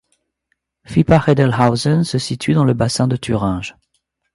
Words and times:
Vippachedelhausen 0.85 2.03
se 2.03 2.17
situe 2.17 2.55
dans 2.55 2.63
le 2.65 2.73
Bassin 2.73 3.07
de 3.07 3.17
Thuringe. 3.17 3.75